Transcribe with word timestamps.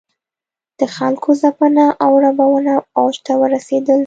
د 0.79 0.81
خلکو 0.95 1.29
ځپنه 1.41 1.85
او 2.03 2.11
ربړونه 2.23 2.73
اوج 2.99 3.15
ته 3.25 3.33
ورسېدل. 3.41 3.99